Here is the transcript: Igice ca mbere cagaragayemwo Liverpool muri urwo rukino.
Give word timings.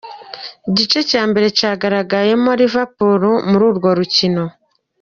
Igice 0.69 0.99
ca 1.09 1.21
mbere 1.29 1.47
cagaragayemwo 1.57 2.51
Liverpool 2.59 3.21
muri 3.49 3.63
urwo 3.69 3.89
rukino. 3.97 4.43